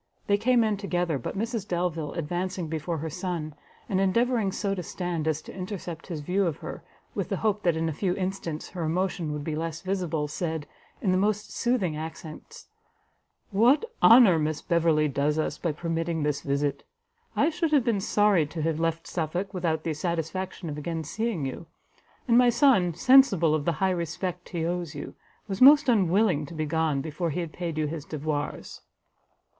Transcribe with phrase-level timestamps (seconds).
[0.25, 3.53] They came in together, but Mrs Delvile, advancing before her son,
[3.87, 7.61] and endeavouring so to stand as to intercept his view of her, with the hope
[7.61, 10.65] that in a few instants her emotion would be less visible, said,
[11.03, 12.65] in the most soothing accents,
[13.51, 16.83] "What honour Miss Beverley does us by permitting this visit!
[17.35, 21.45] I should have been sorry to have left Suffolk without the satisfaction of again seeing
[21.45, 21.67] you;
[22.27, 25.13] and my son, sensible of the high respect he owes you,
[25.47, 28.81] was most unwilling to be gone, before he had paid you his devoirs."